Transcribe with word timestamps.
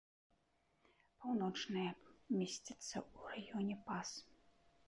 Паўночная 1.25 1.85
месціцца 2.39 2.95
ў 3.13 3.15
раёне 3.37 3.75
пас. 3.93 4.09